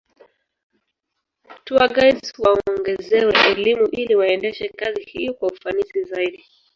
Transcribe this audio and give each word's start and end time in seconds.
Tourguides 1.65 2.33
waongezewe 2.43 3.33
elimu 3.49 3.87
ili 3.87 4.15
waendeshe 4.15 4.69
kazi 4.69 5.03
hiyo 5.03 5.33
kwa 5.33 5.47
ufanisi 5.51 6.03
zaidi 6.03 6.43